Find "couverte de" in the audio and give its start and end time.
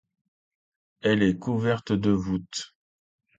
1.37-2.09